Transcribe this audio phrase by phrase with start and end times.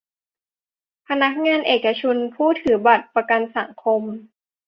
[1.07, 4.03] พนักงานเอกชนผู้ถือบัตรประกันสังคม